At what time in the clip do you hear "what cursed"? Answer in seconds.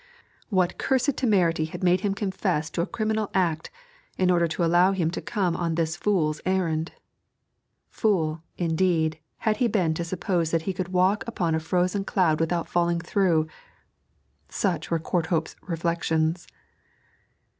0.49-1.15